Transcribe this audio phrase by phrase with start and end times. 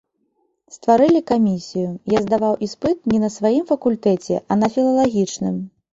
[0.75, 5.55] Стварылі камісію, я здаваў іспыт не на сваім факультэце, а на філалагічным.